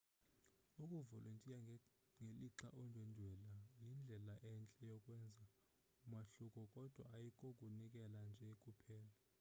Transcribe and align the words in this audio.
ukuvolontiya 0.83 1.57
ngelixa 2.25 2.67
undwendwela 2.79 3.51
yindlela 3.83 4.33
entle 4.51 4.81
yokwenza 4.91 5.45
umahluko 6.05 6.61
kodwa 6.73 7.03
ayikokunikela 7.15 8.19
nje 8.29 8.49
kuphela 8.61 9.15